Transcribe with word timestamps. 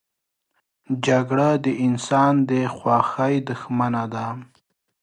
جګړه 1.05 1.49
د 1.63 1.65
انسان 1.85 2.33
د 2.49 2.51
خوښۍ 2.75 3.35
دښمنه 3.49 4.03
ده 4.13 4.27